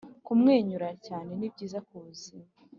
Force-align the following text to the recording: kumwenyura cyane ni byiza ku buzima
kumwenyura 0.25 0.89
cyane 1.05 1.31
ni 1.39 1.47
byiza 1.53 1.79
ku 1.87 1.95
buzima 2.05 2.47